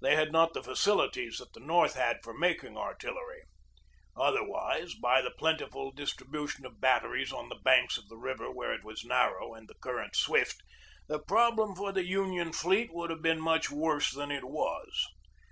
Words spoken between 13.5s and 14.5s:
worse 8s 86 GEORGE DEWEY than it